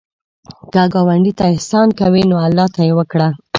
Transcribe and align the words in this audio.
که 0.73 0.81
ګاونډي 0.93 1.31
ته 1.37 1.43
احسان 1.53 1.87
کوې، 1.99 2.21
الله 2.45 2.67
ته 2.75 2.81
یې 2.87 2.93
وکړه 2.97 3.27